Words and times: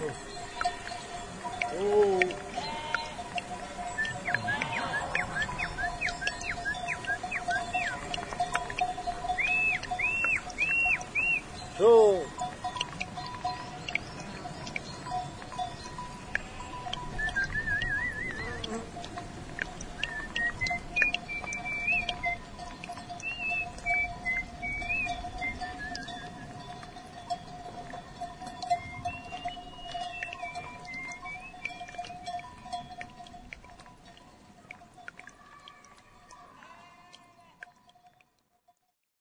Cool. 0.00 0.29